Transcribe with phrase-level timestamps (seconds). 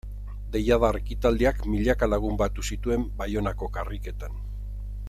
[0.53, 4.43] Deiadar ekitaldiak milaka lagun batu zituen Baionako karriketan.